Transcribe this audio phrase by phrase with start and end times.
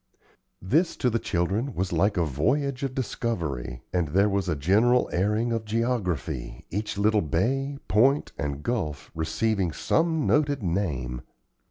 [0.63, 5.07] This, to the children, was like a voyage of discovery, and there was a general
[5.13, 11.21] airing of geography, each little bay, point, and gulf receiving some noted name.